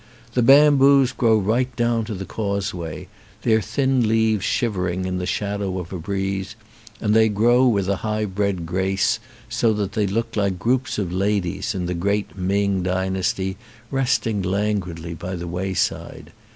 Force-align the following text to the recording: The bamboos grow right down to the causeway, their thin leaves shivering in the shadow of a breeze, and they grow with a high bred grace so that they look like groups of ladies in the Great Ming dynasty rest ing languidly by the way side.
The 0.33 0.41
bamboos 0.41 1.11
grow 1.11 1.37
right 1.37 1.75
down 1.75 2.05
to 2.05 2.15
the 2.15 2.25
causeway, 2.25 3.07
their 3.43 3.61
thin 3.61 4.07
leaves 4.07 4.43
shivering 4.43 5.05
in 5.05 5.19
the 5.19 5.27
shadow 5.27 5.77
of 5.77 5.93
a 5.93 5.99
breeze, 5.99 6.55
and 6.99 7.13
they 7.15 7.29
grow 7.29 7.67
with 7.67 7.87
a 7.87 7.97
high 7.97 8.25
bred 8.25 8.65
grace 8.65 9.19
so 9.47 9.73
that 9.73 9.91
they 9.91 10.07
look 10.07 10.35
like 10.35 10.57
groups 10.57 10.97
of 10.97 11.13
ladies 11.13 11.75
in 11.75 11.85
the 11.85 11.93
Great 11.93 12.35
Ming 12.35 12.81
dynasty 12.81 13.57
rest 13.91 14.25
ing 14.25 14.41
languidly 14.41 15.13
by 15.13 15.35
the 15.35 15.45
way 15.47 15.75
side. 15.75 16.31